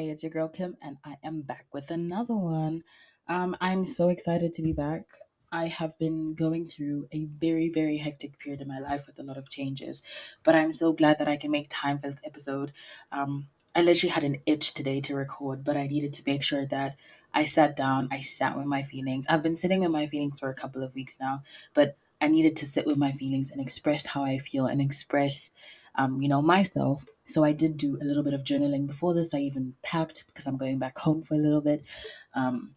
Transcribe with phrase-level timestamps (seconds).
[0.00, 2.84] Hey, it's your girl Kim, and I am back with another one.
[3.28, 5.04] Um, I'm so excited to be back.
[5.52, 9.22] I have been going through a very, very hectic period in my life with a
[9.22, 10.02] lot of changes,
[10.42, 12.72] but I'm so glad that I can make time for this episode.
[13.12, 16.64] Um, I literally had an itch today to record, but I needed to make sure
[16.64, 16.96] that
[17.34, 19.26] I sat down, I sat with my feelings.
[19.28, 21.42] I've been sitting with my feelings for a couple of weeks now,
[21.74, 25.50] but I needed to sit with my feelings and express how I feel and express,
[25.96, 27.04] um, you know, myself.
[27.22, 29.34] So I did do a little bit of journaling before this.
[29.34, 31.86] I even packed because I'm going back home for a little bit.
[32.34, 32.74] Um,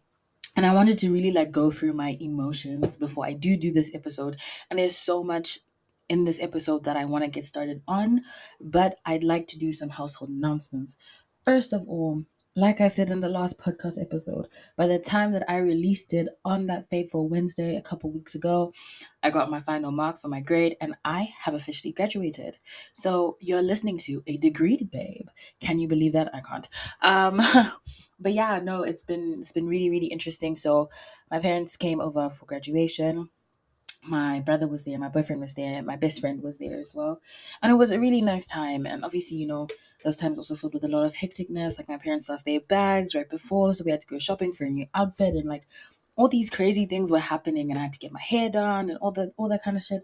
[0.56, 3.92] and I wanted to really like go through my emotions before I do do this
[3.94, 4.40] episode.
[4.70, 5.58] And there's so much
[6.08, 8.22] in this episode that I want to get started on,
[8.60, 10.96] but I'd like to do some household announcements.
[11.44, 12.24] First of all,
[12.56, 16.28] like I said in the last podcast episode, by the time that I released it
[16.44, 18.72] on that fateful Wednesday a couple weeks ago,
[19.22, 22.58] I got my final mark for my grade and I have officially graduated.
[22.92, 25.26] So you're listening to a degreed babe.
[25.60, 26.32] Can you believe that?
[26.32, 26.68] I can't.
[27.02, 27.40] Um,
[28.20, 30.54] but yeah, no, it's been it's been really really interesting.
[30.54, 30.90] So
[31.30, 33.30] my parents came over for graduation
[34.06, 37.20] my brother was there, my boyfriend was there, my best friend was there as well.
[37.62, 38.86] And it was a really nice time.
[38.86, 39.68] And obviously, you know,
[40.04, 41.78] those times also filled with a lot of hecticness.
[41.78, 44.64] Like my parents lost their bags right before, so we had to go shopping for
[44.64, 45.66] a new outfit and like
[46.16, 48.98] all these crazy things were happening and I had to get my hair done and
[48.98, 50.02] all that all that kind of shit.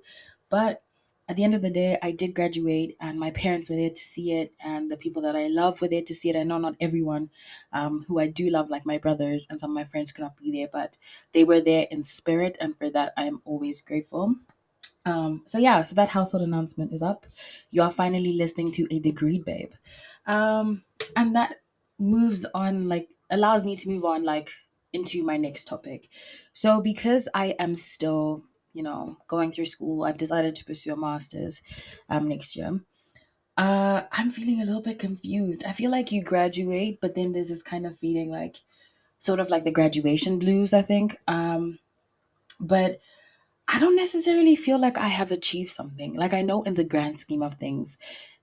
[0.48, 0.82] But
[1.28, 3.94] at the end of the day, I did graduate, and my parents were there to
[3.94, 6.34] see it, and the people that I love were there to see it.
[6.34, 7.30] I know not everyone
[7.72, 10.36] um, who I do love, like my brothers and some of my friends, could not
[10.36, 10.98] be there, but
[11.32, 14.34] they were there in spirit, and for that, I am always grateful.
[15.04, 17.26] Um, so yeah, so that household announcement is up.
[17.70, 19.72] You are finally listening to a degreed babe,
[20.26, 20.84] um,
[21.16, 21.62] and that
[21.98, 24.50] moves on like allows me to move on like
[24.92, 26.08] into my next topic.
[26.52, 30.04] So because I am still you know, going through school.
[30.04, 31.62] I've decided to pursue a master's
[32.08, 32.80] um, next year.
[33.56, 35.64] Uh, I'm feeling a little bit confused.
[35.64, 38.58] I feel like you graduate, but then there's this kind of feeling like,
[39.18, 41.18] sort of like the graduation blues, I think.
[41.26, 41.78] Um,
[42.58, 43.00] but
[43.72, 46.14] I don't necessarily feel like I have achieved something.
[46.14, 47.98] Like I know in the grand scheme of things,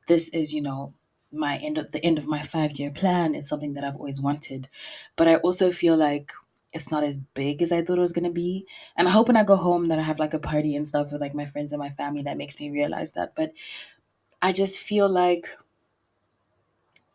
[0.07, 0.93] this is, you know,
[1.33, 3.35] my end of the end of my five year plan.
[3.35, 4.69] It's something that I've always wanted.
[5.17, 6.31] But I also feel like
[6.71, 8.65] it's not as big as I thought it was gonna be.
[8.95, 11.11] And I hope when I go home that I have like a party and stuff
[11.11, 13.33] with like my friends and my family that makes me realize that.
[13.35, 13.51] But
[14.41, 15.47] I just feel like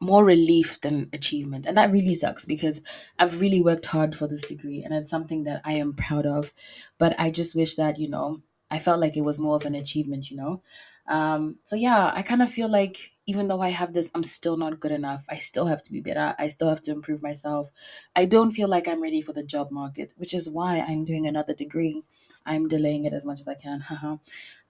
[0.03, 1.65] more relief than achievement.
[1.65, 2.81] And that really sucks because
[3.21, 6.53] I've really worked hard for this degree and it's something that I am proud of.
[6.99, 9.77] But I just wish that, you know, I felt like it was more of an
[9.77, 10.61] achievement, you know?
[11.07, 14.57] Um, so yeah, I kind of feel like even though I have this, I'm still
[14.57, 15.25] not good enough.
[15.31, 16.35] I still have to be better.
[16.37, 17.71] I still have to improve myself.
[18.17, 21.29] I don't feel like I'm ready for the job market, which is why I'm doing
[21.29, 22.03] another degree.
[22.45, 23.85] I'm delaying it as much as I can.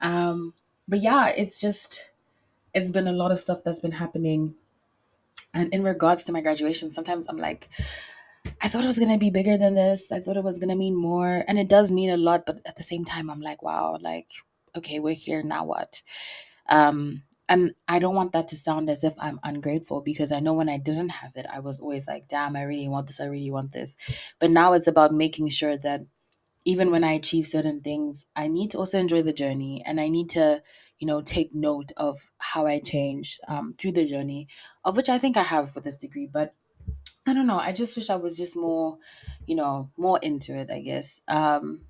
[0.00, 0.54] Um,
[0.88, 2.10] but yeah, it's just,
[2.75, 4.56] it's been a lot of stuff that's been happening.
[5.55, 7.69] And in regards to my graduation, sometimes I'm like,
[8.61, 10.11] I thought it was gonna be bigger than this.
[10.13, 12.47] I thought it was gonna mean more, and it does mean a lot.
[12.47, 14.29] But at the same time, I'm like, wow, like,
[14.77, 15.65] okay, we're here now.
[15.65, 16.03] What?
[16.69, 20.55] Um, and I don't want that to sound as if I'm ungrateful because I know
[20.55, 23.21] when I didn't have it, I was always like, damn, I really want this.
[23.21, 23.97] I really want this.
[24.39, 26.03] But now it's about making sure that
[26.65, 30.09] even when I achieve certain things, I need to also enjoy the journey and I
[30.09, 30.63] need to,
[31.03, 34.47] you know, take note of how I changed um, through the journey,
[34.85, 36.29] of which I think I have with this degree.
[36.33, 36.55] But
[37.27, 37.59] I don't know.
[37.59, 38.99] I just wish I was just more,
[39.45, 41.21] you know, more into it, I guess.
[41.27, 41.81] Um,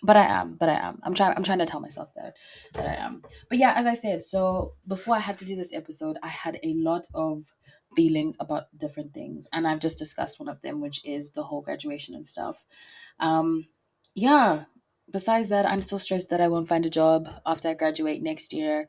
[0.00, 1.00] but I am, but I am.
[1.02, 2.36] I'm trying I'm trying to tell myself that
[2.74, 3.22] that I am.
[3.48, 6.60] But yeah, as I said, so before I had to do this episode, I had
[6.62, 7.52] a lot of
[7.96, 11.62] feelings about different things and I've just discussed one of them which is the whole
[11.62, 12.64] graduation and stuff.
[13.18, 13.66] Um
[14.14, 14.66] yeah,
[15.10, 18.52] besides that, I'm still stressed that I won't find a job after I graduate next
[18.52, 18.86] year.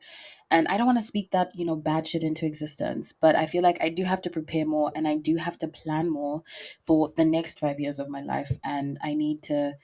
[0.50, 3.46] And I don't want to speak that, you know, bad shit into existence, but I
[3.46, 6.42] feel like I do have to prepare more and I do have to plan more
[6.82, 8.52] for the next 5 years of my life.
[8.64, 9.74] And I need to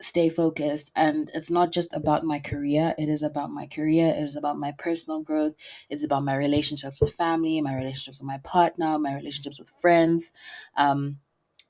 [0.00, 0.92] stay focused.
[0.96, 2.94] And it's not just about my career.
[2.98, 4.08] It is about my career.
[4.08, 5.54] It is about my personal growth.
[5.88, 10.32] It's about my relationships with family my relationships with my partner my relationships with friends.
[10.76, 11.18] Um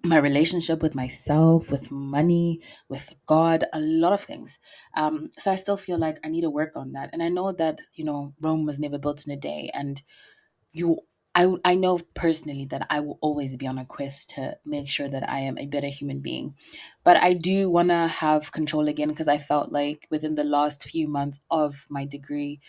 [0.02, 4.58] my relationship with myself with money with god a lot of things.
[4.96, 7.10] Um so i still feel like i need to work on that.
[7.12, 9.70] And i know that you know rome was never built in a day.
[9.74, 10.02] And
[10.72, 11.00] you
[11.34, 15.08] I, I know personally that I will always be on a quest to make sure
[15.08, 16.56] that I am a better human being.
[17.04, 20.82] But I do want to have control again because I felt like within the last
[20.84, 22.60] few months of my degree,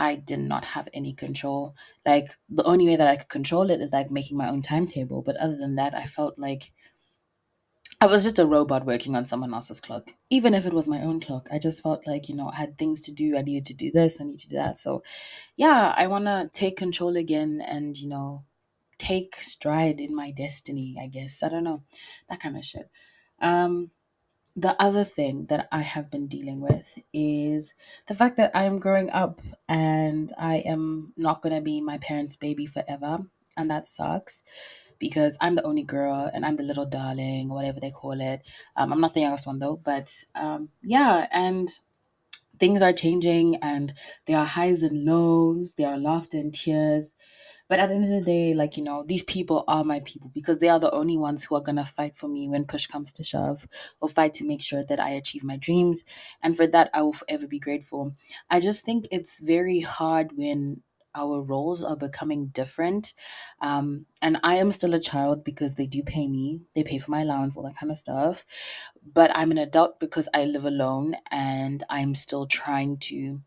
[0.00, 1.76] I did not have any control.
[2.06, 5.20] Like the only way that I could control it is like making my own timetable.
[5.20, 6.72] But other than that, I felt like
[8.00, 10.08] I was just a robot working on someone else's clock.
[10.30, 12.78] Even if it was my own clock, I just felt like, you know, I had
[12.78, 13.36] things to do.
[13.36, 14.78] I needed to do this, I need to do that.
[14.78, 15.02] So,
[15.54, 18.44] yeah, I want to take control again and, you know,
[18.96, 21.42] take stride in my destiny, I guess.
[21.42, 21.82] I don't know.
[22.30, 22.90] That kind of shit.
[23.38, 23.90] Um,
[24.56, 27.74] the other thing that I have been dealing with is
[28.08, 31.98] the fact that I am growing up and I am not going to be my
[31.98, 33.20] parents' baby forever.
[33.56, 34.42] And that sucks
[34.98, 38.42] because I'm the only girl and I'm the little darling, whatever they call it.
[38.76, 41.68] Um, I'm not the youngest one though, but um, yeah, and
[42.58, 43.94] things are changing and
[44.26, 47.14] there are highs and lows, there are laughter and tears.
[47.70, 50.28] But at the end of the day, like, you know, these people are my people
[50.34, 52.88] because they are the only ones who are going to fight for me when push
[52.88, 53.68] comes to shove
[54.00, 56.02] or fight to make sure that I achieve my dreams.
[56.42, 58.16] And for that, I will forever be grateful.
[58.50, 60.82] I just think it's very hard when
[61.14, 63.14] our roles are becoming different.
[63.60, 67.12] Um, and I am still a child because they do pay me, they pay for
[67.12, 68.44] my allowance, all that kind of stuff.
[69.14, 73.42] But I'm an adult because I live alone and I'm still trying to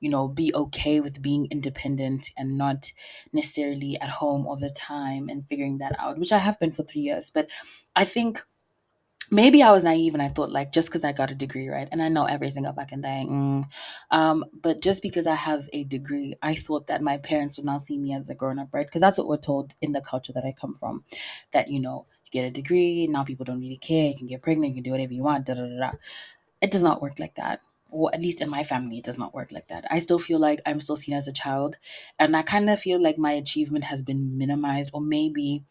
[0.00, 2.92] you know, be okay with being independent and not
[3.32, 6.82] necessarily at home all the time and figuring that out, which I have been for
[6.84, 7.30] three years.
[7.30, 7.50] But
[7.96, 8.40] I think
[9.30, 11.88] maybe I was naive and I thought like just because I got a degree, right?
[11.90, 13.28] And I know every single fucking thing.
[13.28, 17.66] Mm, um, but just because I have a degree, I thought that my parents would
[17.66, 18.86] now see me as a grown up, right?
[18.86, 21.04] Because that's what we're told in the culture that I come from,
[21.52, 24.08] that you know you get a degree now people don't really care.
[24.08, 25.46] You can get pregnant, you can do whatever you want.
[25.46, 25.78] Da da da.
[25.78, 25.90] da.
[26.60, 27.60] It does not work like that.
[27.90, 29.86] Or at least in my family, it does not work like that.
[29.90, 31.78] I still feel like I'm still seen as a child,
[32.18, 35.64] and I kind of feel like my achievement has been minimized, or maybe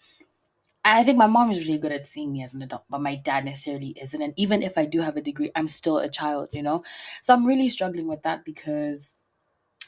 [0.86, 3.16] I think my mom is really good at seeing me as an adult, but my
[3.16, 4.22] dad necessarily isn't.
[4.22, 6.84] And even if I do have a degree, I'm still a child, you know?
[7.22, 9.20] So I'm really struggling with that because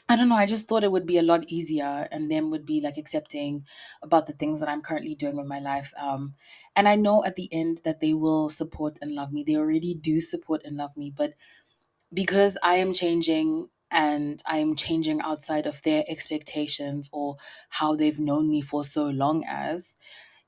[0.08, 2.66] I don't know, I just thought it would be a lot easier and them would
[2.66, 3.66] be like accepting
[4.02, 5.92] about the things that I'm currently doing with my life.
[6.00, 6.34] Um,
[6.76, 9.44] and I know at the end that they will support and love me.
[9.44, 11.34] They already do support and love me, but
[12.12, 17.36] because I am changing and I am changing outside of their expectations or
[17.70, 19.96] how they've known me for so long as,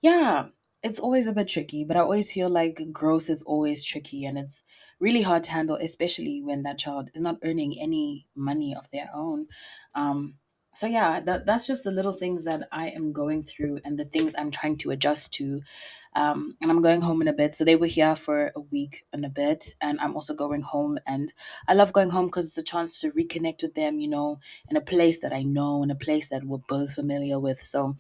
[0.01, 0.49] yeah,
[0.83, 4.37] it's always a bit tricky, but I always feel like growth is always tricky and
[4.39, 4.65] it's
[5.01, 9.09] really hard to handle, especially when that child is not earning any money of their
[9.15, 9.47] own.
[9.95, 10.37] Um,
[10.75, 14.07] so yeah, that that's just the little things that I am going through and the
[14.07, 15.63] things I'm trying to adjust to.
[16.15, 17.55] Um, and I'm going home in a bit.
[17.55, 20.99] So they were here for a week and a bit, and I'm also going home.
[21.07, 21.33] And
[21.69, 24.39] I love going home because it's a chance to reconnect with them, you know,
[24.69, 27.59] in a place that I know, in a place that we're both familiar with.
[27.59, 27.97] So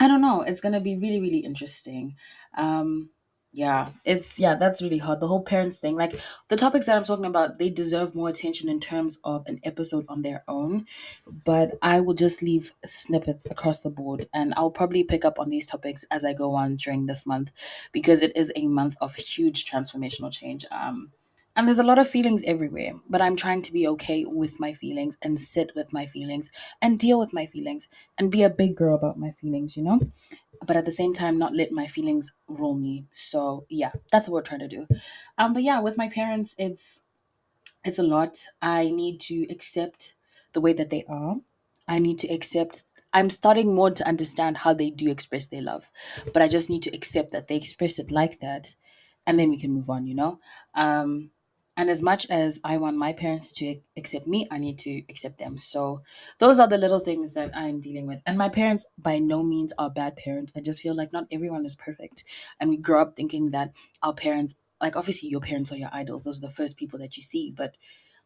[0.00, 0.42] I don't know.
[0.42, 2.16] It's gonna be really, really interesting.
[2.56, 3.10] Um,
[3.52, 5.20] yeah, it's yeah, that's really hard.
[5.20, 6.18] The whole parents thing, like
[6.48, 10.04] the topics that I'm talking about, they deserve more attention in terms of an episode
[10.08, 10.86] on their own.
[11.26, 15.48] But I will just leave snippets across the board, and I'll probably pick up on
[15.48, 17.50] these topics as I go on during this month,
[17.92, 20.66] because it is a month of huge transformational change.
[20.70, 21.12] Um,
[21.56, 24.72] and there's a lot of feelings everywhere, but I'm trying to be okay with my
[24.72, 28.76] feelings and sit with my feelings and deal with my feelings and be a big
[28.76, 30.00] girl about my feelings, you know?
[30.66, 33.06] But at the same time, not let my feelings rule me.
[33.14, 34.86] So, yeah, that's what we're trying to do.
[35.38, 37.00] Um, but yeah, with my parents, it's
[37.84, 38.44] it's a lot.
[38.60, 40.14] I need to accept
[40.52, 41.36] the way that they are.
[41.86, 45.90] I need to accept I'm starting more to understand how they do express their love.
[46.32, 48.74] But I just need to accept that they express it like that
[49.26, 50.40] and then we can move on, you know?
[50.74, 51.30] Um
[51.78, 55.38] and as much as I want my parents to accept me, I need to accept
[55.38, 55.58] them.
[55.58, 56.02] So
[56.40, 58.20] those are the little things that I'm dealing with.
[58.26, 60.52] And my parents by no means are bad parents.
[60.56, 62.24] I just feel like not everyone is perfect.
[62.58, 66.24] And we grow up thinking that our parents like obviously your parents are your idols.
[66.24, 67.76] Those are the first people that you see, but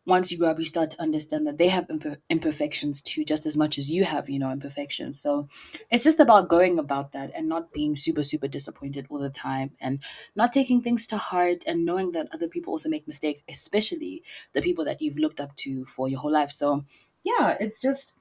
[0.04, 3.46] once you grow up, you start to understand that they have imper- imperfections too, just
[3.46, 5.20] as much as you have, you know, imperfections.
[5.20, 5.48] So
[5.90, 9.72] it's just about going about that and not being super, super disappointed all the time
[9.80, 10.00] and
[10.34, 14.22] not taking things to heart and knowing that other people also make mistakes, especially
[14.54, 16.50] the people that you've looked up to for your whole life.
[16.50, 16.84] So
[17.22, 18.14] yeah, it's just,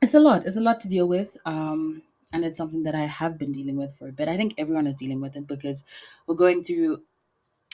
[0.00, 0.46] it's a lot.
[0.46, 1.36] It's a lot to deal with.
[1.44, 4.28] Um, and it's something that I have been dealing with for a bit.
[4.28, 5.84] I think everyone is dealing with it because
[6.26, 7.02] we're going through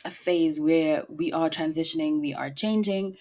[0.05, 3.17] a phase where we are transitioning, we are changing,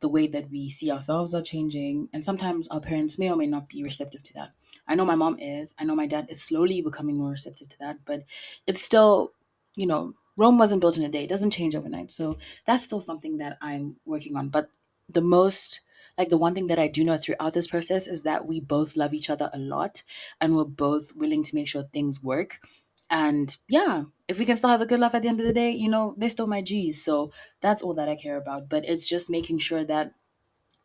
[0.00, 3.46] the way that we see ourselves are changing, and sometimes our parents may or may
[3.46, 4.52] not be receptive to that.
[4.86, 7.78] I know my mom is, I know my dad is slowly becoming more receptive to
[7.80, 8.24] that, but
[8.66, 9.32] it's still,
[9.74, 12.10] you know, Rome wasn't built in a day, it doesn't change overnight.
[12.10, 14.50] So that's still something that I'm working on.
[14.50, 14.68] But
[15.08, 15.80] the most
[16.18, 18.96] like the one thing that I do know throughout this process is that we both
[18.96, 20.02] love each other a lot
[20.40, 22.58] and we're both willing to make sure things work
[23.10, 25.52] and yeah, if we can still have a good laugh at the end of the
[25.52, 27.02] day, you know, they're still my G's.
[27.04, 28.68] So that's all that I care about.
[28.68, 30.12] But it's just making sure that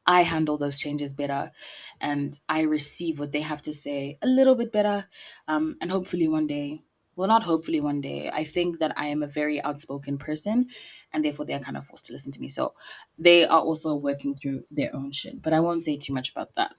[0.06, 1.52] I handle those changes better
[2.00, 5.08] and I receive what they have to say a little bit better.
[5.48, 6.82] Um, and hopefully one day,
[7.16, 10.68] well, not hopefully one day, I think that I am a very outspoken person
[11.14, 12.50] and therefore they're kind of forced to listen to me.
[12.50, 12.74] So
[13.18, 15.42] they are also working through their own shit.
[15.42, 16.74] But I won't say too much about that.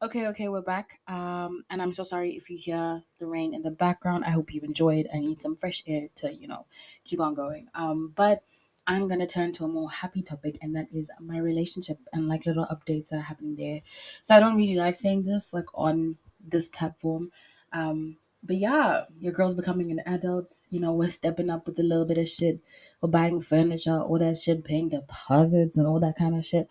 [0.00, 1.00] Okay, okay, we're back.
[1.08, 4.24] Um, and I'm so sorry if you hear the rain in the background.
[4.24, 5.08] I hope you enjoyed.
[5.12, 6.66] I need some fresh air to, you know,
[7.04, 7.66] keep on going.
[7.74, 8.44] Um, but
[8.86, 12.46] I'm gonna turn to a more happy topic, and that is my relationship and like
[12.46, 13.80] little updates that are happening there.
[14.22, 17.32] So I don't really like saying this like on this platform.
[17.72, 20.54] Um, but yeah, your girl's becoming an adult.
[20.70, 22.60] You know, we're stepping up with a little bit of shit.
[23.00, 26.68] We're buying furniture, all that shit, paying deposits and all that kind of shit.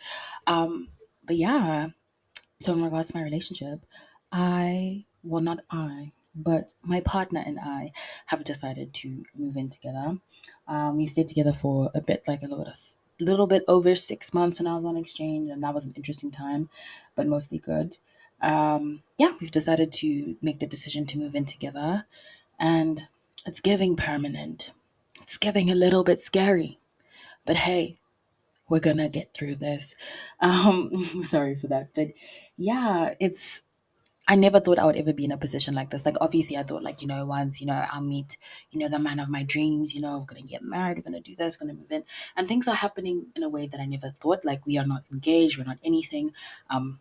[0.47, 0.87] Um,
[1.25, 1.89] but yeah,
[2.59, 3.85] so, in regards to my relationship,
[4.31, 7.91] I, well, not I, but my partner and I
[8.27, 10.17] have decided to move in together.
[10.67, 12.71] Um, we stayed together for a bit, like a little,
[13.19, 16.31] little bit over six months when I was on exchange, and that was an interesting
[16.31, 16.69] time,
[17.15, 17.97] but mostly good.
[18.41, 22.05] Um, yeah, we've decided to make the decision to move in together,
[22.59, 23.07] and
[23.45, 24.71] it's giving permanent.
[25.21, 26.79] It's giving a little bit scary,
[27.45, 27.99] but hey,
[28.69, 29.95] we're gonna get through this.
[30.39, 32.09] Um, sorry for that, but
[32.57, 33.63] yeah, it's.
[34.29, 36.05] I never thought I would ever be in a position like this.
[36.05, 38.35] Like, obviously, I thought, like, you know, once, you know, I'll meet,
[38.71, 41.21] you know, the man of my dreams, you know, we're gonna get married, we're gonna
[41.21, 42.03] do this, gonna move in.
[42.35, 44.43] And things are happening in a way that I never thought.
[44.43, 46.33] Like, we are not engaged, we're not anything.
[46.69, 46.99] Um,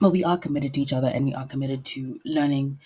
[0.00, 2.78] but we are committed to each other and we are committed to learning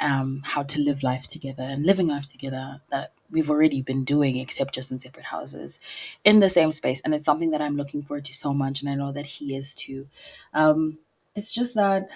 [0.00, 4.38] um, how to live life together and living life together that we've already been doing
[4.38, 5.80] except just in separate houses
[6.24, 8.90] in the same space and it's something that i'm looking forward to so much and
[8.90, 10.06] i know that he is too
[10.54, 10.98] um,
[11.34, 12.08] it's just that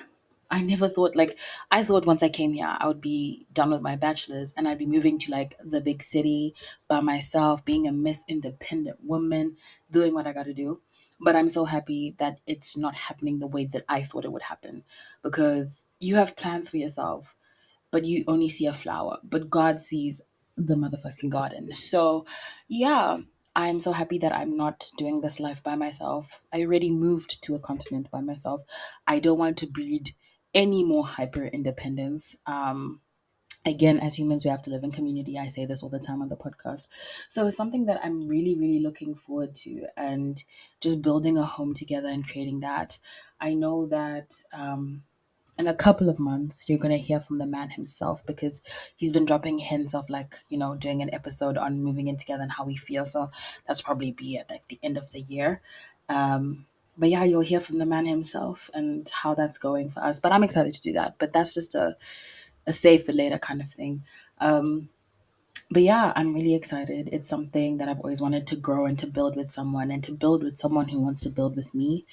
[0.51, 1.39] I never thought like
[1.71, 4.79] I thought once I came here I would be done with my bachelor's and I'd
[4.79, 6.55] be moving to like the big city
[6.87, 9.57] by myself, being a Miss Independent woman,
[9.91, 10.81] doing what I got to do.
[11.25, 14.43] But I'm so happy that it's not happening the way that I thought it would
[14.43, 14.85] happen
[15.23, 17.35] because you have plans for yourself,
[17.91, 20.21] but you only see a flower, but God sees
[20.57, 21.73] the motherfucking garden.
[21.75, 22.27] So,
[22.69, 23.19] yeah,
[23.57, 26.45] I'm so happy that I'm not doing this life by myself.
[26.53, 28.63] I already moved to a continent by myself.
[29.07, 30.11] I don't want to breed
[30.55, 32.37] any more hyper independence.
[32.47, 33.01] Um,
[33.67, 35.39] again, as humans, we have to live in community.
[35.39, 36.89] I say this all the time on the podcast.
[37.29, 40.43] So it's something that I'm really, really looking forward to and
[40.81, 42.99] just building a home together and creating that.
[43.41, 45.03] I know that um,
[45.59, 48.61] in a couple of months you're going to hear from the man himself because
[48.97, 52.43] he's been dropping hints of like you know doing an episode on moving in together
[52.43, 53.31] and how we feel so
[53.67, 55.61] that's probably be at like the end of the year
[56.09, 56.67] um
[56.97, 60.33] but yeah you'll hear from the man himself and how that's going for us but
[60.33, 61.97] i'm excited to do that but that's just a,
[62.67, 64.03] a save for later kind of thing
[64.41, 64.89] um
[65.71, 69.07] but yeah i'm really excited it's something that i've always wanted to grow and to
[69.07, 72.05] build with someone and to build with someone who wants to build with me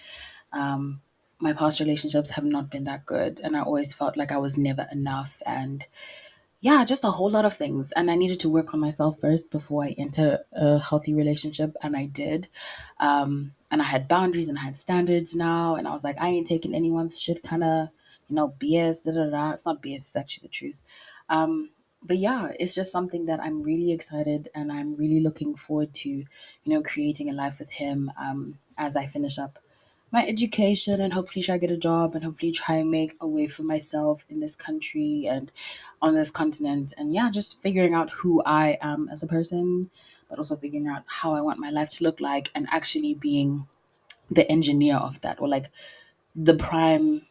[0.54, 1.02] um,
[1.42, 4.58] my past relationships have not been that good, and I always felt like I was
[4.58, 5.42] never enough.
[5.46, 5.86] And
[6.60, 7.92] yeah, just a whole lot of things.
[7.94, 11.98] And I needed to work on myself first before I enter a healthy relationship, and
[11.98, 12.48] I did.
[13.00, 16.30] Um, and I had boundaries and I had standards now, and I was like, I
[16.30, 17.90] ain't taking anyone's shit, kind of,
[18.32, 19.04] you know, BS.
[19.04, 19.52] Da da da.
[19.52, 19.96] It's not BS.
[19.98, 20.80] It's actually the truth.
[21.30, 21.70] Um,
[22.02, 26.10] but yeah, it's just something that I'm really excited and I'm really looking forward to,
[26.10, 26.26] you
[26.66, 29.60] know, creating a life with him um, as I finish up
[30.12, 33.28] my education and hopefully try to get a job and hopefully try and make a
[33.28, 35.52] way for myself in this country and
[36.02, 36.94] on this continent.
[36.98, 39.90] And yeah, just figuring out who I am as a person,
[40.28, 43.68] but also figuring out how I want my life to look like and actually being
[44.30, 45.70] the engineer of that or like
[46.36, 47.26] the prime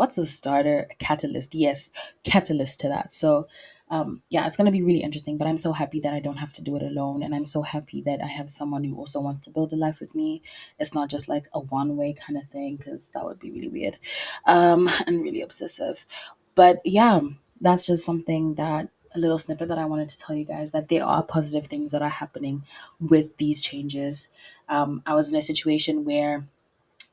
[0.00, 0.86] what's a starter?
[0.90, 1.54] A catalyst.
[1.54, 1.90] Yes,
[2.24, 3.12] catalyst to that.
[3.12, 3.46] So,
[3.90, 6.38] um, yeah, it's going to be really interesting, but I'm so happy that I don't
[6.38, 7.22] have to do it alone.
[7.22, 10.00] And I'm so happy that I have someone who also wants to build a life
[10.00, 10.40] with me.
[10.78, 13.68] It's not just like a one way kind of thing, because that would be really
[13.68, 13.98] weird
[14.46, 16.06] um, and really obsessive.
[16.54, 17.20] But yeah,
[17.60, 20.88] that's just something that a little snippet that I wanted to tell you guys that
[20.88, 22.64] there are positive things that are happening
[22.98, 24.28] with these changes.
[24.66, 26.46] Um, I was in a situation where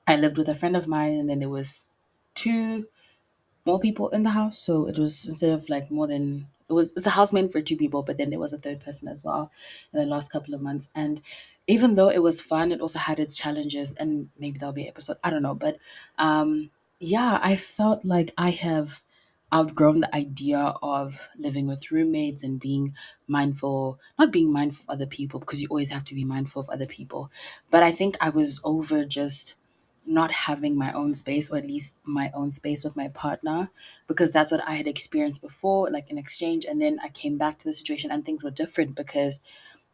[0.06, 1.90] I lived with a friend of mine, and then there was
[2.38, 2.88] two
[3.66, 4.60] more people in the house.
[4.60, 7.62] So it was instead of like more than it was it's a house meant for
[7.62, 9.52] two people, but then there was a third person as well
[9.94, 10.90] in the last couple of months.
[10.96, 11.22] And
[11.68, 14.90] even though it was fun, it also had its challenges and maybe there'll be an
[14.90, 15.18] episode.
[15.24, 15.56] I don't know.
[15.56, 15.78] But
[16.18, 19.02] um yeah, I felt like I have
[19.54, 22.94] outgrown the idea of living with roommates and being
[23.28, 26.70] mindful, not being mindful of other people because you always have to be mindful of
[26.70, 27.32] other people.
[27.70, 29.56] But I think I was over just
[30.08, 33.70] not having my own space or at least my own space with my partner
[34.08, 36.66] because that's what I had experienced before, like in exchange.
[36.66, 39.42] And then I came back to the situation and things were different because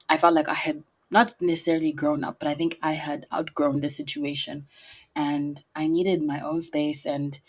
[0.07, 3.79] I felt like I had not necessarily grown up, but I think I had outgrown
[3.79, 4.67] the situation
[5.15, 7.39] and I needed my own space and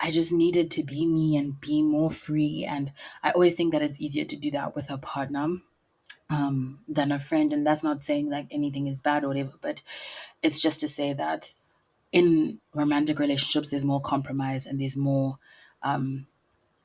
[0.00, 2.66] I just needed to be me and be more free.
[2.68, 2.90] And
[3.22, 5.58] I always think that it's easier to do that with a partner
[6.28, 7.52] um, than a friend.
[7.52, 9.82] And that's not saying like anything is bad or whatever, but
[10.42, 11.54] it's just to say that
[12.14, 15.38] in romantic relationships there's more compromise and there's more
[15.82, 16.26] um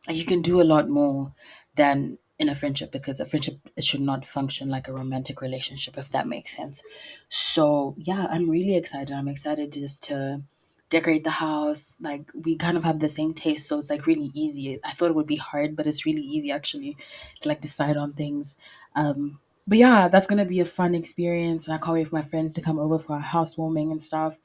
[0.08, 1.34] like you can do a lot more
[1.76, 5.98] than in a friendship because a friendship it should not function like a romantic relationship
[5.98, 6.84] if that makes sense.
[7.28, 9.14] So yeah i'm really excited.
[9.14, 10.42] I'm excited just to
[10.90, 12.00] decorate the house.
[12.02, 14.80] Like we kind of have the same taste so it's like really easy.
[14.84, 16.98] I thought it would be hard but it's really easy actually
[17.42, 18.56] to like decide on things.
[18.96, 22.24] Um but yeah that's gonna be a fun experience and i can't wait for my
[22.24, 24.40] friends to come over for our housewarming and stuff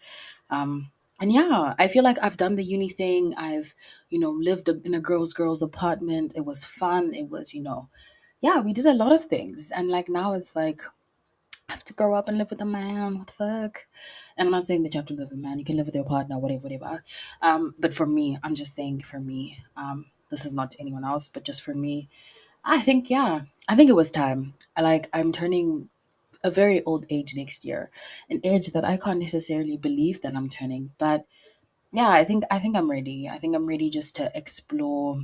[0.50, 3.34] um, and yeah, I feel like I've done the uni thing.
[3.36, 3.74] I've,
[4.10, 6.34] you know, lived in a girls' girls apartment.
[6.36, 7.14] It was fun.
[7.14, 7.88] It was, you know,
[8.40, 9.72] yeah, we did a lot of things.
[9.74, 10.82] And like now it's like
[11.68, 13.18] I have to grow up and live with a man.
[13.18, 13.86] What the fuck?
[14.36, 15.58] And I'm not saying that you have to live with a man.
[15.58, 17.02] You can live with your partner, whatever, whatever.
[17.40, 21.04] Um, but for me, I'm just saying for me, um, this is not to anyone
[21.04, 22.08] else, but just for me,
[22.64, 24.54] I think yeah, I think it was time.
[24.76, 25.88] I like I'm turning
[26.44, 27.90] a very old age next year,
[28.30, 30.92] an age that I can't necessarily believe that I'm turning.
[30.98, 31.26] But
[31.92, 33.28] yeah, I think I think I'm ready.
[33.28, 35.22] I think I'm ready just to explore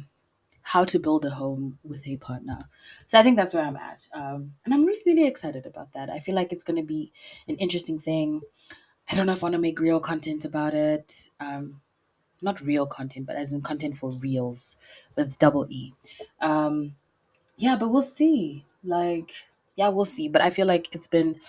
[0.62, 2.58] how to build a home with a partner.
[3.06, 6.10] So I think that's where I'm at, um, and I'm really really excited about that.
[6.10, 7.12] I feel like it's going to be
[7.48, 8.40] an interesting thing.
[9.10, 11.30] I don't know if I want to make real content about it.
[11.40, 11.80] Um,
[12.42, 14.76] not real content, but as in content for reals
[15.16, 15.92] with double E.
[16.40, 16.94] Um,
[17.56, 18.64] yeah, but we'll see.
[18.82, 19.32] Like,
[19.80, 20.28] yeah, we'll see.
[20.28, 21.40] But I feel like it's been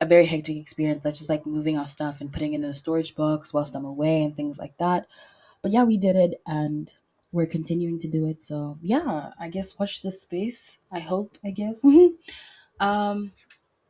[0.00, 1.04] a very hectic experience.
[1.04, 3.84] That's just like moving our stuff and putting it in a storage box whilst I'm
[3.84, 5.06] away and things like that.
[5.62, 6.92] But yeah, we did it and
[7.32, 8.42] we're continuing to do it.
[8.42, 10.78] So yeah, I guess watch this space.
[10.92, 11.84] I hope, I guess.
[12.80, 13.32] um,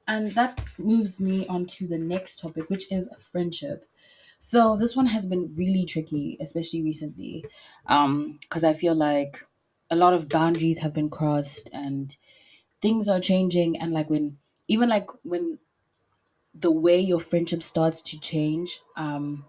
[0.07, 3.89] and that moves me on to the next topic, which is friendship.
[4.41, 7.45] So this one has been really tricky, especially recently,
[7.87, 9.47] um, because I feel like
[9.91, 12.17] a lot of boundaries have been crossed and
[12.81, 15.59] things are changing and like when even like when
[16.55, 19.45] the way your friendship starts to change um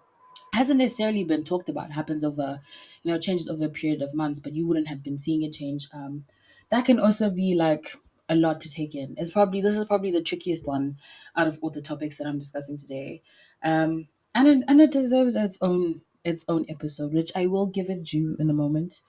[0.53, 2.61] hasn't necessarily been talked about happens over
[3.03, 5.53] you know changes over a period of months but you wouldn't have been seeing it
[5.53, 6.25] change um
[6.69, 7.93] that can also be like
[8.31, 9.15] a lot to take in.
[9.17, 10.97] It's probably this is probably the trickiest one
[11.35, 13.23] out of all the topics that i'm discussing today.
[13.63, 17.89] Um and it, and it deserves its own its own episode which i will give
[17.89, 19.01] it due in a moment.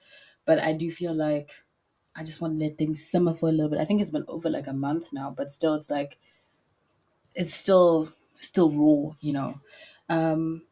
[0.47, 1.53] But i do feel like
[2.16, 3.79] I just want to let things simmer for a little bit.
[3.81, 6.18] I think it's been over like a month now, but still, it's like
[7.35, 9.61] it's still still raw, you know.
[10.09, 10.62] Um,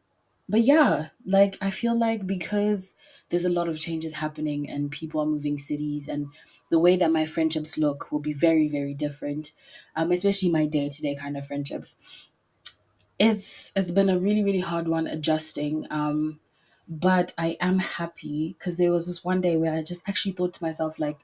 [0.47, 2.95] but yeah, like I feel like because
[3.29, 6.29] there's a lot of changes happening and people are moving cities and
[6.71, 9.53] the way that my friendships look will be very very different,
[9.95, 12.31] um, especially my day to day kind of friendships.
[13.17, 15.85] It's it's been a really really hard one adjusting.
[15.91, 16.39] Um,
[16.87, 20.53] but I am happy because there was this one day where I just actually thought
[20.55, 21.19] to myself like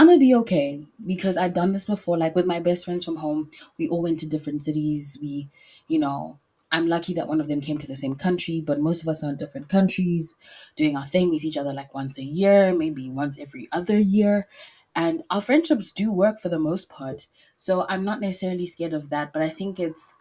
[0.00, 2.16] I'm gonna be okay because I've done this before.
[2.16, 5.18] Like with my best friends from home, we all went to different cities.
[5.20, 5.50] We,
[5.88, 6.38] you know,
[6.72, 9.22] I'm lucky that one of them came to the same country, but most of us
[9.22, 10.34] are in different countries
[10.74, 11.28] doing our thing.
[11.28, 14.48] We see each other like once a year, maybe once every other year.
[14.96, 17.26] And our friendships do work for the most part.
[17.58, 20.16] So I'm not necessarily scared of that, but I think it's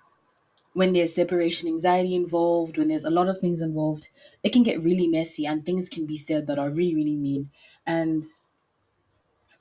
[0.73, 4.09] when there's separation anxiety involved, when there's a lot of things involved,
[4.43, 7.49] it can get really messy and things can be said that are really, really mean.
[7.87, 8.25] And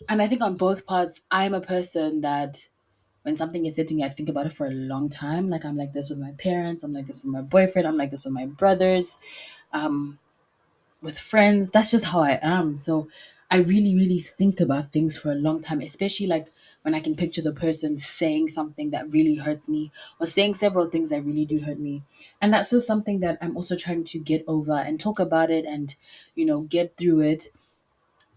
[0.09, 2.69] and I think on both parts, I'm a person that
[3.23, 5.49] when something is to me, I think about it for a long time.
[5.49, 8.11] Like I'm like this with my parents, I'm like this with my boyfriend, I'm like
[8.11, 9.19] this with my brothers,
[9.73, 10.19] um,
[11.03, 11.71] with friends.
[11.71, 12.77] That's just how I am.
[12.77, 13.09] So
[13.51, 16.49] I really, really think about things for a long time, especially like
[16.83, 20.87] when I can picture the person saying something that really hurts me or saying several
[20.87, 22.03] things that really do hurt me.
[22.41, 25.65] And that's just something that I'm also trying to get over and talk about it
[25.65, 25.95] and,
[26.35, 27.49] you know, get through it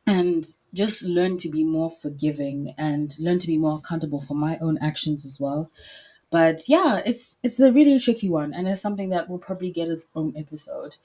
[0.06, 4.58] and just learn to be more forgiving and learn to be more accountable for my
[4.60, 5.72] own actions as well.
[6.30, 9.90] But yeah, it's it's a really tricky one and it's something that will probably get
[9.90, 10.96] its own episode.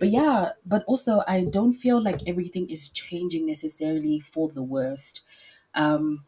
[0.00, 5.22] But yeah, but also I don't feel like everything is changing necessarily for the worst.
[5.74, 6.24] Um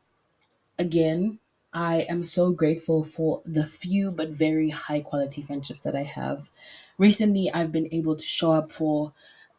[0.78, 1.38] again,
[1.72, 6.50] I am so grateful for the few but very high quality friendships that I have.
[6.98, 9.12] Recently, I've been able to show up for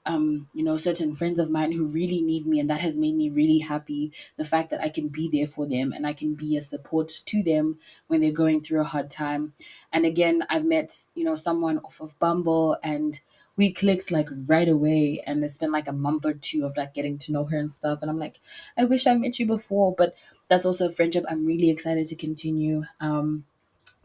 [0.05, 3.15] um, you know, certain friends of mine who really need me, and that has made
[3.15, 4.11] me really happy.
[4.37, 7.09] The fact that I can be there for them and I can be a support
[7.25, 9.53] to them when they're going through a hard time.
[9.91, 13.19] And again, I've met, you know, someone off of Bumble and
[13.57, 16.93] we clicked like right away and it's been like a month or two of like
[16.93, 18.37] getting to know her and stuff and i'm like
[18.77, 20.13] i wish i met you before but
[20.49, 23.45] that's also a friendship i'm really excited to continue um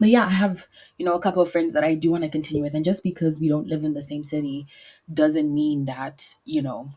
[0.01, 0.65] but yeah, I have,
[0.97, 2.73] you know, a couple of friends that I do want to continue with.
[2.73, 4.65] And just because we don't live in the same city
[5.13, 6.93] doesn't mean that, you know,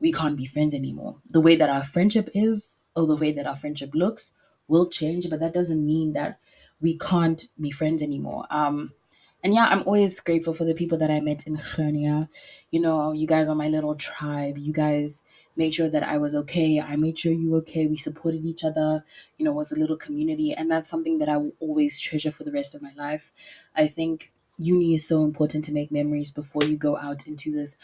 [0.00, 1.16] we can't be friends anymore.
[1.28, 4.30] The way that our friendship is, or the way that our friendship looks,
[4.68, 6.38] will change, but that doesn't mean that
[6.80, 8.44] we can't be friends anymore.
[8.50, 8.92] Um,
[9.44, 12.28] and yeah, I'm always grateful for the people that I met in Chronia.
[12.70, 14.56] You know, you guys are my little tribe.
[14.56, 15.22] You guys
[15.54, 16.80] made sure that I was okay.
[16.80, 17.86] I made sure you were okay.
[17.86, 19.04] We supported each other.
[19.36, 22.32] You know, it was a little community, and that's something that I will always treasure
[22.32, 23.30] for the rest of my life.
[23.76, 27.76] I think uni is so important to make memories before you go out into this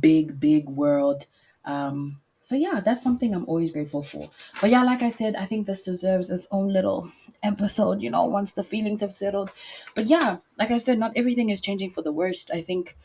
[0.00, 1.26] big, big world.
[1.64, 4.28] Um, so yeah, that's something I'm always grateful for.
[4.60, 7.10] But yeah, like I said, I think this deserves its own little
[7.44, 9.50] episode, you know, once the feelings have settled.
[9.94, 12.50] But yeah, like I said, not everything is changing for the worst.
[12.52, 12.96] I think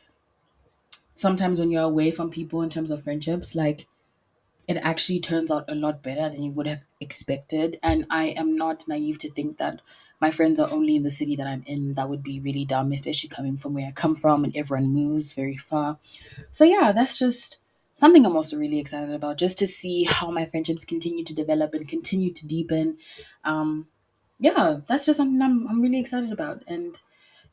[1.13, 3.85] sometimes when you're away from people in terms of friendships, like
[4.67, 7.77] it actually turns out a lot better than you would have expected.
[7.83, 9.81] And I am not naive to think that
[10.21, 11.95] my friends are only in the city that I'm in.
[11.95, 15.33] That would be really dumb, especially coming from where I come from and everyone moves
[15.33, 15.97] very far.
[16.51, 17.59] So yeah, that's just
[17.95, 21.73] something I'm also really excited about, just to see how my friendships continue to develop
[21.73, 22.97] and continue to deepen.
[23.43, 23.87] Um,
[24.39, 26.63] yeah, that's just something I'm I'm really excited about.
[26.67, 26.99] And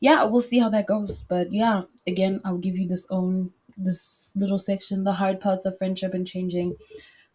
[0.01, 1.23] yeah, we'll see how that goes.
[1.23, 5.77] But yeah, again, I'll give you this own this little section, the hard parts of
[5.77, 6.77] friendship and changing.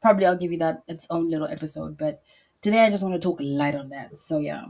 [0.01, 1.97] Probably I'll give you that its own little episode.
[1.97, 2.21] But
[2.61, 4.17] today I just want to talk light on that.
[4.17, 4.65] So yeah.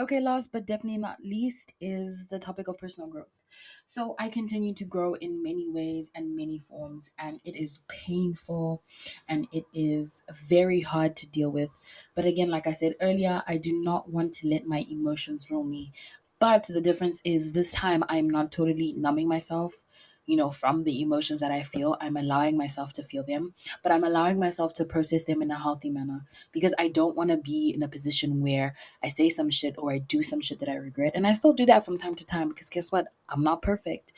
[0.00, 3.38] Okay, last but definitely not least is the topic of personal growth.
[3.86, 8.82] So I continue to grow in many ways and many forms, and it is painful
[9.28, 11.78] and it is very hard to deal with.
[12.14, 15.64] But again, like I said earlier, I do not want to let my emotions rule
[15.64, 15.92] me.
[16.38, 19.84] But the difference is this time I'm not totally numbing myself
[20.30, 21.96] you know, from the emotions that I feel.
[22.00, 25.58] I'm allowing myself to feel them, but I'm allowing myself to process them in a
[25.58, 29.50] healthy manner because I don't want to be in a position where I say some
[29.50, 31.12] shit or I do some shit that I regret.
[31.16, 33.08] And I still do that from time to time because guess what?
[33.28, 34.12] I'm not perfect,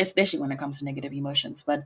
[0.00, 1.62] especially when it comes to negative emotions.
[1.62, 1.84] But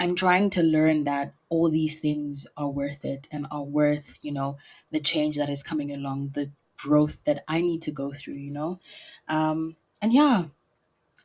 [0.00, 4.32] I'm trying to learn that all these things are worth it and are worth, you
[4.32, 4.56] know,
[4.90, 8.50] the change that is coming along, the growth that I need to go through, you
[8.50, 8.80] know?
[9.28, 10.44] Um, and yeah,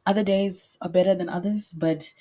[0.05, 2.13] other days are better than others, but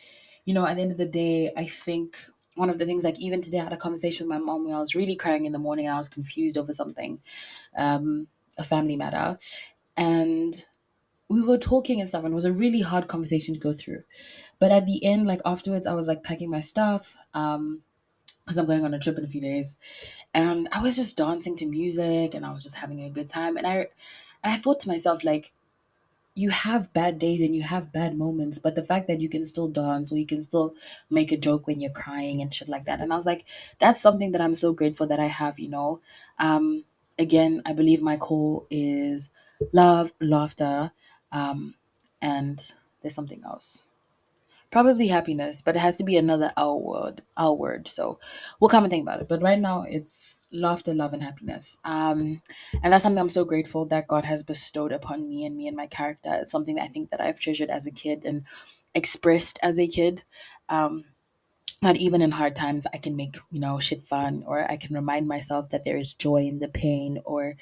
[0.45, 2.17] you know, at the end of the day, I think
[2.55, 4.77] one of the things like even today I had a conversation with my mom where
[4.77, 7.21] I was really crying in the morning and I was confused over something,
[7.77, 9.39] um, a family matter.
[9.97, 10.55] And
[11.29, 14.05] we were talking and stuff and it was a really hard conversation to go through.
[14.59, 17.83] But at the end, like afterwards, I was like packing my stuff, um,
[18.45, 19.77] because I'm going on a trip in a few days.
[20.35, 23.57] And I was just dancing to music and I was just having a good time.
[23.57, 23.89] And I
[24.43, 25.53] and I thought to myself, like,
[26.35, 29.45] you have bad days and you have bad moments, but the fact that you can
[29.45, 30.75] still dance or you can still
[31.09, 33.01] make a joke when you're crying and shit like that.
[33.01, 33.45] And I was like,
[33.79, 36.01] that's something that I'm so grateful that I have, you know.
[36.41, 36.85] Um,
[37.19, 39.31] again, I believe my core is
[39.73, 40.91] love, laughter,
[41.31, 41.77] um,
[42.21, 42.59] and
[43.01, 43.84] there's something else.
[44.75, 46.53] Probably happiness, but it has to be another.
[46.57, 47.87] L word.
[47.87, 48.19] So
[48.59, 49.29] we'll come and think about it.
[49.29, 51.79] But right now, it's laughter, love, and happiness.
[51.85, 52.43] Um,
[52.83, 55.77] and that's something I'm so grateful that God has bestowed upon me and me and
[55.77, 56.31] my character.
[56.43, 58.47] It's something that I think that I've treasured as a kid and
[58.97, 60.25] expressed as a kid.
[60.69, 61.05] Um,
[61.81, 64.93] not even in hard times, I can make you know shit fun, or I can
[64.93, 67.55] remind myself that there is joy in the pain, or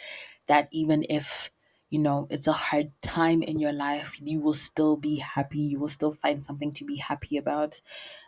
[0.47, 1.51] that even if
[1.93, 5.61] you know it's a hard time in your life, you will still be happy.
[5.61, 7.81] You will still find something to be happy about.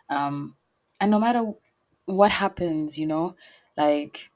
[0.09, 0.57] Um,
[1.01, 1.53] and no matter
[2.05, 3.35] what happens, you know,
[3.77, 4.31] like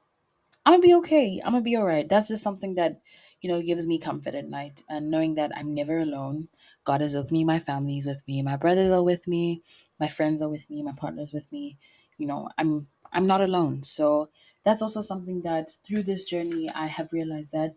[0.65, 1.41] I'm gonna be okay.
[1.43, 2.07] I'm gonna be all right.
[2.07, 3.01] That's just something that,
[3.41, 4.83] you know, gives me comfort at night.
[4.89, 6.49] And knowing that I'm never alone.
[6.83, 9.63] God is with me, my family is with me, my brothers are with me,
[9.99, 11.77] my friends are with me, my partner's with me.
[12.17, 13.83] You know, I'm I'm not alone.
[13.83, 14.29] So
[14.63, 17.75] that's also something that through this journey I have realized that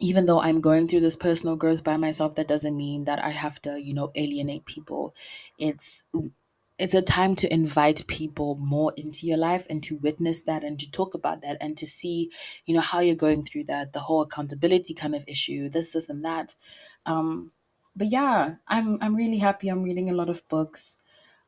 [0.00, 3.30] even though I'm going through this personal growth by myself, that doesn't mean that I
[3.30, 5.14] have to, you know, alienate people.
[5.58, 6.04] It's
[6.78, 10.78] it's a time to invite people more into your life and to witness that and
[10.80, 12.32] to talk about that and to see,
[12.66, 16.08] you know, how you're going through that, the whole accountability kind of issue, this, this,
[16.08, 16.54] and that.
[17.06, 17.52] Um,
[17.94, 19.68] but yeah, I'm I'm really happy.
[19.68, 20.98] I'm reading a lot of books.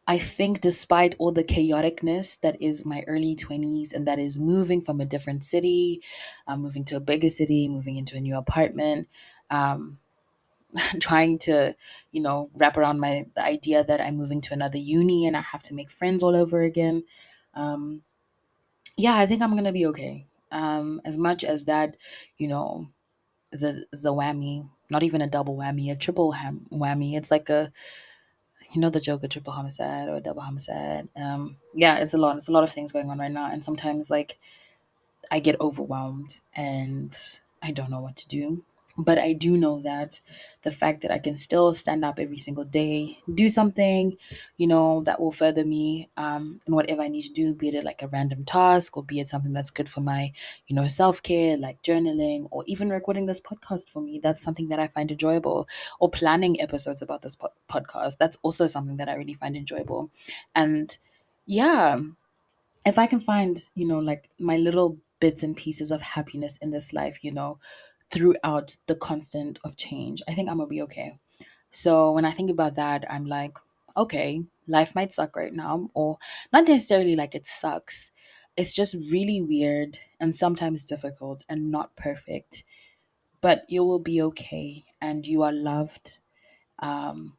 [0.06, 4.80] I think despite all the chaoticness that is my early 20s and that is moving
[4.80, 6.02] from a different city,
[6.46, 9.08] uh, moving to a bigger city, moving into a new apartment,
[9.50, 9.98] um,
[11.00, 11.74] trying to,
[12.12, 15.40] you know, wrap around my the idea that I'm moving to another uni and I
[15.42, 17.04] have to make friends all over again.
[17.54, 18.02] Um,
[18.96, 20.26] yeah, I think I'm gonna be okay.
[20.52, 21.96] Um, as much as that,
[22.38, 22.88] you know,
[23.52, 27.16] is a, is a whammy, not even a double whammy, a triple ham- whammy.
[27.16, 27.72] It's like a,
[28.76, 31.08] you know, the joke, a triple homicide or double homicide.
[31.16, 32.36] Um, yeah, it's a lot.
[32.36, 34.38] It's a lot of things going on right now, and sometimes like
[35.30, 37.16] I get overwhelmed and
[37.62, 38.64] I don't know what to do.
[38.98, 40.20] But I do know that
[40.62, 44.16] the fact that I can still stand up every single day, do something,
[44.56, 47.84] you know, that will further me um, in whatever I need to do, be it
[47.84, 50.32] like a random task or be it something that's good for my,
[50.66, 54.18] you know, self care, like journaling or even recording this podcast for me.
[54.18, 55.68] That's something that I find enjoyable.
[56.00, 58.18] Or planning episodes about this po- podcast.
[58.18, 60.10] That's also something that I really find enjoyable.
[60.54, 60.96] And
[61.46, 62.00] yeah,
[62.84, 66.70] if I can find, you know, like my little bits and pieces of happiness in
[66.70, 67.58] this life, you know,
[68.10, 71.18] throughout the constant of change, I think I'm gonna be okay.
[71.70, 73.56] So when I think about that, I'm like,
[73.96, 76.18] okay, life might suck right now, or
[76.52, 78.10] not necessarily like it sucks.
[78.56, 82.62] It's just really weird and sometimes difficult and not perfect,
[83.40, 86.18] but you will be okay and you are loved.
[86.78, 87.36] Um,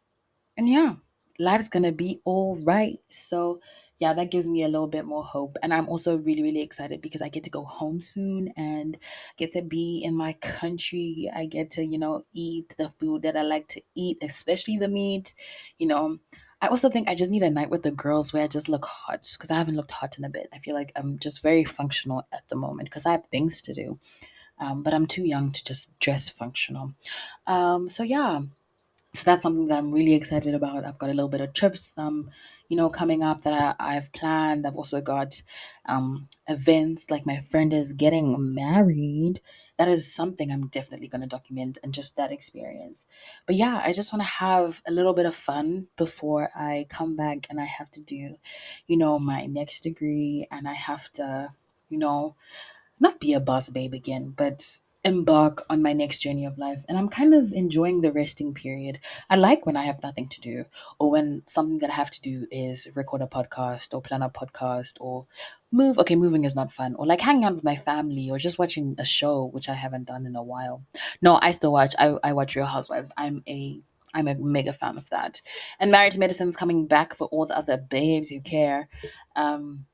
[0.57, 0.95] and yeah,
[1.39, 2.99] life's gonna be all right.
[3.09, 3.61] So
[3.99, 5.57] yeah, that gives me a little bit more hope.
[5.63, 8.97] And I'm also really, really excited because I get to go home soon and
[9.37, 11.29] get to be in my country.
[11.35, 14.87] I get to, you know, eat the food that I like to eat, especially the
[14.87, 15.33] meat.
[15.79, 16.19] You know,
[16.61, 18.85] I also think I just need a night with the girls where I just look
[18.85, 20.47] hot because I haven't looked hot in a bit.
[20.53, 23.73] I feel like I'm just very functional at the moment because I have things to
[23.73, 23.99] do.
[24.59, 26.93] Um, but I'm too young to just dress functional.
[27.45, 28.41] Um, so yeah,
[29.17, 30.85] so that's something that I'm really excited about.
[30.85, 32.29] I've got a little bit of trips, um,
[32.69, 34.67] you know, coming up that I, I've planned.
[34.67, 35.41] I've also got
[35.87, 39.39] um, events like my friend is getting married.
[39.77, 43.07] That is something I'm definitely going to document and just that experience.
[43.45, 47.15] But yeah, I just want to have a little bit of fun before I come
[47.15, 48.37] back and I have to do,
[48.85, 51.53] you know, my next degree and I have to,
[51.89, 52.35] you know,
[52.99, 56.83] not be a boss babe again, but embark on my next journey of life.
[56.87, 58.99] And I'm kind of enjoying the resting period.
[59.29, 60.65] I like when I have nothing to do,
[60.99, 64.29] or when something that I have to do is record a podcast, or plan a
[64.29, 65.27] podcast, or
[65.71, 65.97] move.
[65.97, 68.95] Okay, moving is not fun, or like hanging out with my family, or just watching
[68.97, 70.83] a show, which I haven't done in a while.
[71.21, 71.93] No, I still watch.
[71.97, 73.13] I, I watch Real Housewives.
[73.17, 73.81] I'm a
[74.13, 75.41] I'm a mega fan of that.
[75.79, 78.87] And Married to Medicine's coming back for all the other babes who care.
[79.35, 79.85] Um,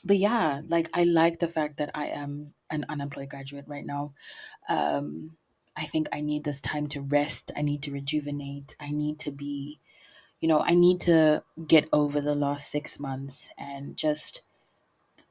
[0.00, 4.12] but yeah, like I like the fact that I am an unemployed graduate right now.
[4.68, 5.36] Um,
[5.76, 7.50] I think I need this time to rest.
[7.56, 8.76] I need to rejuvenate.
[8.80, 9.78] I need to be,
[10.40, 14.42] you know, I need to get over the last six months and just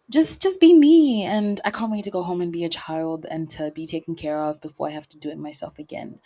[0.09, 3.25] just just be me and i can't wait to go home and be a child
[3.29, 6.19] and to be taken care of before i have to do it myself again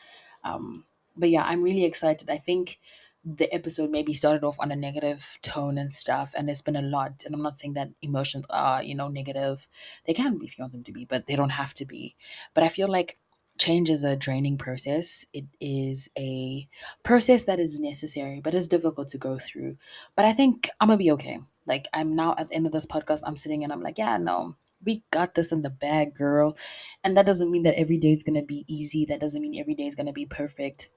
[0.43, 0.85] um
[1.17, 2.79] but yeah i'm really excited i think
[3.23, 6.81] the episode maybe started off on a negative tone and stuff and it's been a
[6.81, 9.67] lot and i'm not saying that emotions are you know negative
[10.05, 12.15] they can be if you want them to be but they don't have to be
[12.53, 13.17] but i feel like
[13.59, 16.67] change is a draining process it is a
[17.03, 19.77] process that is necessary but it's difficult to go through
[20.15, 22.85] but i think i'm gonna be okay like I'm now at the end of this
[22.85, 26.55] podcast, I'm sitting and I'm like, yeah, no, we got this in the bag, girl.
[27.03, 29.05] And that doesn't mean that every day is gonna be easy.
[29.05, 30.89] That doesn't mean every day is gonna be perfect.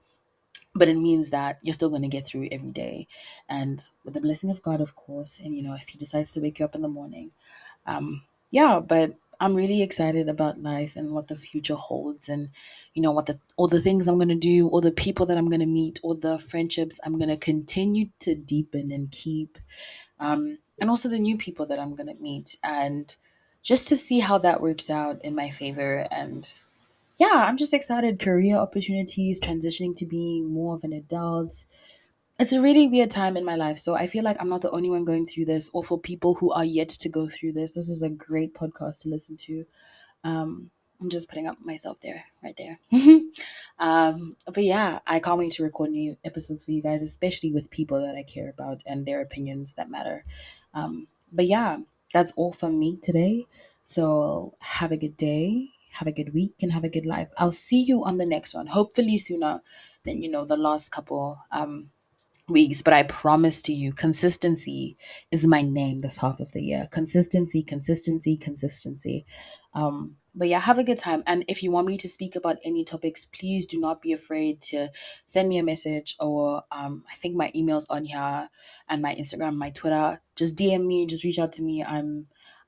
[0.77, 3.07] But it means that you're still gonna get through every day.
[3.49, 6.41] And with the blessing of God, of course, and you know, if he decides to
[6.41, 7.31] wake you up in the morning.
[7.85, 12.49] Um, yeah, but I'm really excited about life and what the future holds and
[12.93, 15.49] you know what the all the things I'm gonna do, all the people that I'm
[15.49, 19.57] gonna meet, all the friendships I'm gonna continue to deepen and keep
[20.19, 23.15] um, and also the new people that I'm going to meet, and
[23.61, 26.07] just to see how that works out in my favor.
[26.11, 26.47] And
[27.17, 28.19] yeah, I'm just excited.
[28.19, 31.65] Career opportunities, transitioning to being more of an adult.
[32.39, 33.77] It's a really weird time in my life.
[33.77, 36.35] So I feel like I'm not the only one going through this, or for people
[36.35, 37.73] who are yet to go through this.
[37.73, 39.65] This is a great podcast to listen to.
[40.23, 40.69] Um,
[41.01, 42.79] I'm just putting up myself there, right there.
[43.79, 47.69] um, but yeah, I can't wait to record new episodes for you guys, especially with
[47.69, 50.25] people that I care about and their opinions that matter.
[50.73, 51.77] Um, but yeah,
[52.13, 53.45] that's all from me today.
[53.83, 57.29] So have a good day, have a good week, and have a good life.
[57.37, 59.61] I'll see you on the next one, hopefully sooner
[60.03, 61.39] than you know the last couple.
[61.51, 61.89] Um,
[62.49, 64.97] weeks, but I promise to you, consistency
[65.31, 66.87] is my name this half of the year.
[66.91, 69.25] Consistency, consistency, consistency.
[69.73, 71.23] Um, but yeah, have a good time.
[71.25, 74.61] And if you want me to speak about any topics, please do not be afraid
[74.61, 74.89] to
[75.25, 78.49] send me a message or um, I think my email's on here
[78.87, 80.21] and my Instagram, my Twitter.
[80.35, 81.83] Just DM me, just reach out to me.
[81.83, 82.27] I'm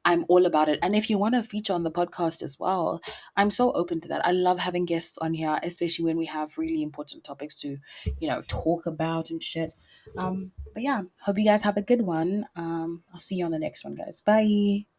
[0.09, 0.79] I'm all about it.
[0.81, 2.99] And if you want to feature on the podcast as well,
[3.37, 4.25] I'm so open to that.
[4.25, 7.77] I love having guests on here, especially when we have really important topics to,
[8.19, 9.71] you know, talk about and shit.
[10.17, 12.47] Um, but yeah, hope you guys have a good one.
[12.55, 14.19] Um, I'll see you on the next one, guys.
[14.19, 14.98] Bye.